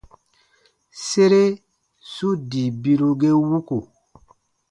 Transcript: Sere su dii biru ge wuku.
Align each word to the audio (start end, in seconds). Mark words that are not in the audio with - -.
Sere 1.05 1.43
su 2.11 2.27
dii 2.49 2.71
biru 2.81 3.09
ge 3.19 3.29
wuku. 3.49 3.77